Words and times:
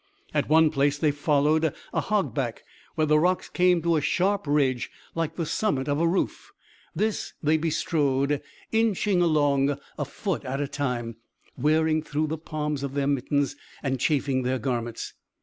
At 0.33 0.49
one 0.49 0.71
place 0.71 0.97
they 0.97 1.11
followed 1.11 1.75
a 1.93 2.01
hog 2.01 2.33
back, 2.33 2.63
where 2.95 3.05
the 3.05 3.19
rocks 3.19 3.49
came 3.49 3.83
to 3.83 3.97
a 3.97 4.01
sharp 4.01 4.47
ridge 4.47 4.89
like 5.13 5.35
the 5.35 5.45
summit 5.45 5.87
of 5.87 5.99
a 5.99 6.07
roof, 6.07 6.51
this 6.95 7.33
they 7.43 7.55
bestrode, 7.55 8.41
inching 8.71 9.21
along 9.21 9.77
a 9.99 10.05
foot 10.05 10.43
at 10.43 10.59
a 10.59 10.67
time, 10.67 11.17
wearing 11.55 12.01
through 12.01 12.25
the 12.25 12.39
palms 12.39 12.81
of 12.81 12.95
their 12.95 13.05
mittens 13.05 13.55
and 13.83 13.99
chafing 13.99 14.41
their 14.41 14.57
garments. 14.57 15.13